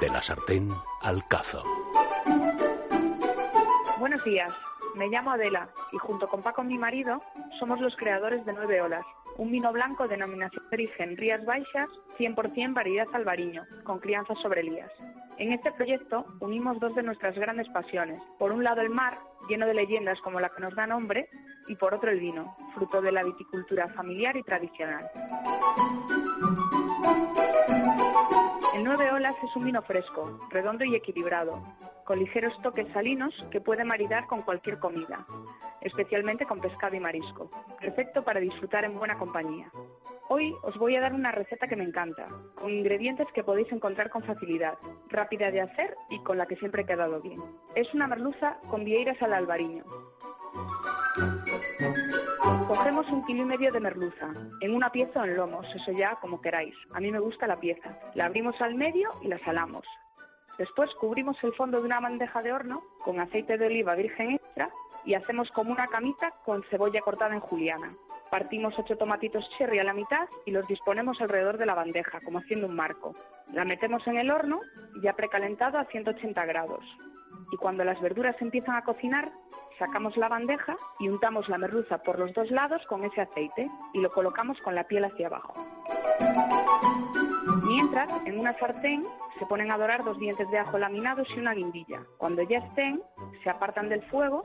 De 0.00 0.08
la 0.08 0.20
sartén 0.20 0.70
al 1.02 1.26
cazo. 1.28 1.62
Buenos 3.98 4.24
días, 4.24 4.52
me 4.96 5.08
llamo 5.08 5.30
Adela 5.30 5.68
y 5.92 5.98
junto 5.98 6.28
con 6.28 6.42
Paco, 6.42 6.64
mi 6.64 6.78
marido, 6.78 7.20
somos 7.58 7.80
los 7.80 7.94
creadores 7.96 8.44
de 8.44 8.52
Nueve 8.52 8.80
Olas, 8.82 9.06
un 9.36 9.52
vino 9.52 9.72
blanco 9.72 10.04
de 10.04 10.16
denominación 10.16 10.64
de 10.68 10.76
origen 10.76 11.16
Rías 11.16 11.44
Baixas, 11.44 11.88
100% 12.18 12.74
variedad 12.74 13.06
albariño, 13.12 13.64
con 13.84 14.00
crianza 14.00 14.34
sobre 14.42 14.64
lías. 14.64 14.90
En 15.38 15.52
este 15.52 15.72
proyecto 15.72 16.26
unimos 16.40 16.80
dos 16.80 16.94
de 16.94 17.02
nuestras 17.02 17.34
grandes 17.36 17.68
pasiones. 17.68 18.20
Por 18.38 18.52
un 18.52 18.64
lado 18.64 18.80
el 18.80 18.90
mar, 18.90 19.18
lleno 19.48 19.66
de 19.66 19.74
leyendas 19.74 20.20
como 20.20 20.40
la 20.40 20.48
que 20.50 20.62
nos 20.62 20.74
da 20.74 20.86
nombre, 20.86 21.28
y 21.68 21.76
por 21.76 21.94
otro 21.94 22.10
el 22.10 22.20
vino, 22.20 22.56
fruto 22.74 23.00
de 23.00 23.12
la 23.12 23.22
viticultura 23.22 23.88
familiar 23.90 24.36
y 24.36 24.42
tradicional. 24.42 25.08
Es 29.42 29.56
un 29.56 29.64
vino 29.64 29.82
fresco, 29.82 30.40
redondo 30.50 30.84
y 30.84 30.94
equilibrado, 30.94 31.62
con 32.04 32.18
ligeros 32.18 32.52
toques 32.62 32.86
salinos 32.92 33.34
que 33.50 33.60
puede 33.60 33.84
maridar 33.84 34.26
con 34.26 34.42
cualquier 34.42 34.78
comida, 34.78 35.26
especialmente 35.80 36.46
con 36.46 36.60
pescado 36.60 36.94
y 36.94 37.00
marisco. 37.00 37.50
Perfecto 37.80 38.22
para 38.22 38.40
disfrutar 38.40 38.84
en 38.84 38.98
buena 38.98 39.18
compañía. 39.18 39.70
Hoy 40.28 40.54
os 40.62 40.76
voy 40.78 40.96
a 40.96 41.00
dar 41.00 41.12
una 41.12 41.32
receta 41.32 41.66
que 41.66 41.76
me 41.76 41.84
encanta, 41.84 42.28
con 42.54 42.70
ingredientes 42.70 43.26
que 43.34 43.44
podéis 43.44 43.70
encontrar 43.72 44.08
con 44.08 44.22
facilidad, 44.22 44.78
rápida 45.08 45.50
de 45.50 45.60
hacer 45.60 45.96
y 46.08 46.18
con 46.22 46.38
la 46.38 46.46
que 46.46 46.56
siempre 46.56 46.82
he 46.82 46.86
quedado 46.86 47.20
bien. 47.20 47.42
Es 47.74 47.92
una 47.92 48.06
merluza 48.06 48.58
con 48.70 48.84
vieiras 48.84 49.20
al 49.20 49.34
albariño. 49.34 49.84
Cogemos 52.74 53.08
un 53.12 53.24
kilo 53.24 53.42
y 53.42 53.46
medio 53.46 53.70
de 53.70 53.78
merluza, 53.78 54.34
en 54.60 54.74
una 54.74 54.90
pieza 54.90 55.20
o 55.20 55.24
en 55.24 55.36
lomos, 55.36 55.64
eso 55.76 55.92
ya 55.92 56.16
como 56.16 56.40
queráis. 56.40 56.74
A 56.92 56.98
mí 56.98 57.12
me 57.12 57.20
gusta 57.20 57.46
la 57.46 57.60
pieza. 57.60 57.96
La 58.14 58.24
abrimos 58.24 58.60
al 58.60 58.74
medio 58.74 59.12
y 59.22 59.28
la 59.28 59.38
salamos. 59.44 59.86
Después 60.58 60.90
cubrimos 60.98 61.36
el 61.44 61.54
fondo 61.54 61.78
de 61.78 61.86
una 61.86 62.00
bandeja 62.00 62.42
de 62.42 62.52
horno 62.52 62.82
con 63.04 63.20
aceite 63.20 63.58
de 63.58 63.66
oliva 63.66 63.94
virgen 63.94 64.32
extra 64.32 64.70
y 65.04 65.14
hacemos 65.14 65.48
como 65.52 65.70
una 65.70 65.86
camita 65.86 66.32
con 66.44 66.64
cebolla 66.64 67.00
cortada 67.00 67.32
en 67.32 67.40
juliana. 67.40 67.94
Partimos 68.28 68.74
ocho 68.76 68.96
tomatitos 68.96 69.48
cherry 69.56 69.78
a 69.78 69.84
la 69.84 69.94
mitad 69.94 70.26
y 70.44 70.50
los 70.50 70.66
disponemos 70.66 71.20
alrededor 71.20 71.58
de 71.58 71.66
la 71.66 71.74
bandeja, 71.74 72.20
como 72.22 72.40
haciendo 72.40 72.66
un 72.66 72.74
marco. 72.74 73.14
La 73.52 73.64
metemos 73.64 74.04
en 74.08 74.16
el 74.16 74.32
horno, 74.32 74.60
ya 75.00 75.12
precalentado 75.12 75.78
a 75.78 75.84
180 75.84 76.44
grados. 76.44 76.84
Y 77.52 77.56
cuando 77.56 77.84
las 77.84 78.00
verduras 78.00 78.34
empiezan 78.40 78.74
a 78.74 78.82
cocinar, 78.82 79.30
sacamos 79.78 80.16
la 80.16 80.28
bandeja 80.28 80.76
y 80.98 81.08
untamos 81.08 81.48
la 81.48 81.58
merluza 81.58 81.98
por 81.98 82.18
los 82.18 82.32
dos 82.34 82.50
lados 82.50 82.82
con 82.88 83.04
ese 83.04 83.20
aceite 83.20 83.70
y 83.92 84.00
lo 84.00 84.12
colocamos 84.12 84.58
con 84.62 84.74
la 84.74 84.84
piel 84.84 85.04
hacia 85.04 85.26
abajo. 85.26 85.54
Mientras, 87.66 88.08
en 88.26 88.38
una 88.38 88.58
sartén 88.58 89.04
se 89.38 89.46
ponen 89.46 89.70
a 89.72 89.78
dorar 89.78 90.04
dos 90.04 90.18
dientes 90.18 90.50
de 90.50 90.58
ajo 90.58 90.78
laminados 90.78 91.28
y 91.34 91.40
una 91.40 91.54
guindilla. 91.54 92.02
Cuando 92.18 92.42
ya 92.42 92.58
estén, 92.58 93.02
se 93.42 93.50
apartan 93.50 93.88
del 93.88 94.02
fuego 94.10 94.44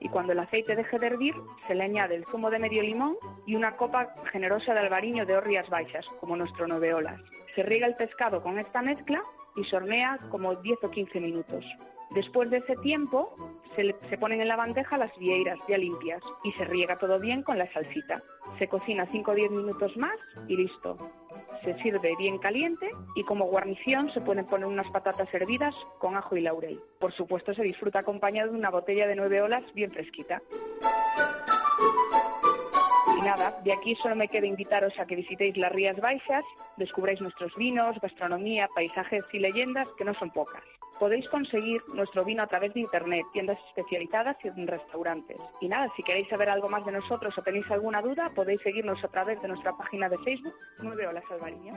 y 0.00 0.08
cuando 0.08 0.32
el 0.32 0.38
aceite 0.38 0.74
deje 0.74 0.98
de 0.98 1.06
hervir, 1.06 1.34
se 1.66 1.74
le 1.74 1.84
añade 1.84 2.16
el 2.16 2.24
zumo 2.26 2.50
de 2.50 2.58
medio 2.58 2.82
limón 2.82 3.16
y 3.46 3.54
una 3.54 3.76
copa 3.76 4.14
generosa 4.32 4.72
de 4.72 4.80
albariño 4.80 5.26
de 5.26 5.36
horrias 5.36 5.68
baixas, 5.68 6.06
como 6.18 6.36
nuestro 6.36 6.66
noveolas. 6.66 7.20
Se 7.54 7.62
riega 7.62 7.86
el 7.86 7.96
pescado 7.96 8.42
con 8.42 8.58
esta 8.58 8.80
mezcla 8.82 9.22
y 9.56 9.64
se 9.64 9.76
hornea 9.76 10.18
como 10.30 10.54
10 10.56 10.78
o 10.82 10.90
15 10.90 11.20
minutos. 11.20 11.64
Después 12.10 12.50
de 12.50 12.58
ese 12.58 12.76
tiempo, 12.76 13.36
se, 13.76 13.94
se, 14.08 14.18
ponen 14.18 14.40
en 14.40 14.48
la 14.48 14.56
bandeja 14.56 14.98
las 14.98 15.16
vieiras 15.18 15.58
ya 15.68 15.78
limpias 15.78 16.22
y 16.42 16.52
se 16.52 16.64
riega 16.64 16.98
todo 16.98 17.20
bien 17.20 17.42
con 17.42 17.58
la 17.58 17.70
salsita. 17.72 18.22
Se 18.58 18.66
cocina 18.66 19.06
5 19.06 19.30
o 19.30 19.34
10 19.34 19.50
minutos 19.52 19.96
más 19.96 20.18
y 20.48 20.56
listo. 20.56 20.96
Se 21.64 21.74
sirve 21.82 22.14
bien 22.16 22.38
caliente 22.38 22.90
y 23.14 23.24
como 23.24 23.46
guarnición 23.46 24.10
se 24.12 24.20
pueden 24.20 24.46
poner 24.46 24.66
unas 24.66 24.90
patatas 24.90 25.28
hervidas 25.34 25.74
con 25.98 26.16
ajo 26.16 26.36
y 26.36 26.40
laurel. 26.40 26.80
Por 26.98 27.12
supuesto 27.12 27.52
se 27.54 27.62
disfruta 27.62 28.00
acompañado 28.00 28.52
de 28.52 28.58
una 28.58 28.70
botella 28.70 29.06
de 29.06 29.16
9 29.16 29.42
olas 29.42 29.62
bien 29.74 29.90
fresquita. 29.90 30.40
Y 33.18 33.22
nada, 33.22 33.60
de 33.62 33.72
aquí 33.72 33.94
solo 33.96 34.16
me 34.16 34.28
queda 34.28 34.46
invitaros 34.46 34.98
a 34.98 35.04
que 35.04 35.16
visitéis 35.16 35.56
las 35.56 35.72
Rías 35.72 35.98
Baixas, 35.98 36.44
descubráis 36.76 37.20
nuestros 37.20 37.54
vinos, 37.56 38.00
gastronomía, 38.00 38.68
paisajes 38.74 39.24
y 39.32 39.38
leyendas, 39.38 39.88
que 39.98 40.04
no 40.04 40.14
son 40.14 40.30
pocas. 40.30 40.62
Podéis 41.00 41.26
conseguir 41.30 41.82
nuestro 41.94 42.26
vino 42.26 42.42
a 42.42 42.46
través 42.46 42.74
de 42.74 42.80
Internet, 42.80 43.24
tiendas 43.32 43.56
especializadas 43.68 44.36
y 44.44 44.50
restaurantes. 44.66 45.38
Y 45.62 45.68
nada, 45.68 45.90
si 45.96 46.02
queréis 46.02 46.28
saber 46.28 46.50
algo 46.50 46.68
más 46.68 46.84
de 46.84 46.92
nosotros 46.92 47.32
o 47.38 47.42
tenéis 47.42 47.68
alguna 47.70 48.02
duda, 48.02 48.30
podéis 48.34 48.60
seguirnos 48.60 49.02
a 49.02 49.08
través 49.08 49.40
de 49.40 49.48
nuestra 49.48 49.72
página 49.72 50.10
de 50.10 50.18
Facebook, 50.18 50.54
9 50.82 51.06
Olas 51.06 51.24
Albariño. 51.30 51.74